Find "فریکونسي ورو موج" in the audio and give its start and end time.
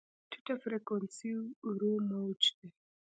0.63-2.41